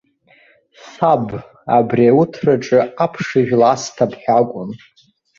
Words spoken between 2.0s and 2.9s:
ауҭраҿы